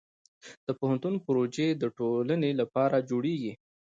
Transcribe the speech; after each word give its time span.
د 0.65 0.67
پوهنتون 0.79 1.13
پروژې 1.25 1.67
د 1.81 1.83
ټولنې 1.97 2.51
لپاره 2.61 3.05
جوړېږي. 3.09 3.53